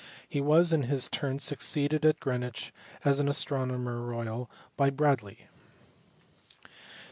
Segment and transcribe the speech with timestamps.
[0.27, 2.73] He was in his turn succeeded at Greenwich
[3.05, 5.45] as astronomer royal by Bradley*.